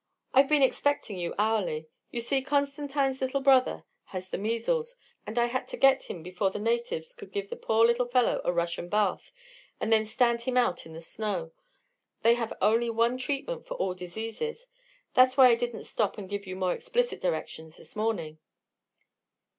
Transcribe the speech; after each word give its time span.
I've 0.33 0.49
been 0.49 0.63
expecting 0.63 1.19
you 1.19 1.35
hourly. 1.37 1.87
You 2.09 2.21
see, 2.21 2.41
Constantine's 2.41 3.21
little 3.21 3.39
brother 3.39 3.83
has 4.05 4.29
the 4.29 4.39
measles, 4.39 4.95
and 5.27 5.37
I 5.37 5.45
had 5.45 5.67
to 5.67 5.77
get 5.77 5.99
to 6.01 6.07
him 6.07 6.23
before 6.23 6.49
the 6.49 6.57
natives 6.57 7.13
could 7.13 7.31
give 7.31 7.51
the 7.51 7.55
poor 7.55 7.85
little 7.85 8.07
fellow 8.07 8.41
a 8.43 8.51
Russian 8.51 8.89
bath 8.89 9.31
and 9.79 9.93
then 9.93 10.07
stand 10.07 10.41
him 10.41 10.57
out 10.57 10.87
in 10.87 10.93
the 10.93 11.01
snow. 11.01 11.51
They 12.23 12.33
have 12.33 12.51
only 12.63 12.89
one 12.89 13.19
treatment 13.19 13.67
for 13.67 13.75
all 13.75 13.93
diseases. 13.93 14.65
That's 15.13 15.37
why 15.37 15.49
I 15.49 15.55
didn't 15.55 15.83
stop 15.83 16.17
and 16.17 16.27
give 16.27 16.47
you 16.47 16.55
more 16.55 16.73
explicit 16.73 17.21
directions 17.21 17.77
this 17.77 17.95
morning." 17.95 18.39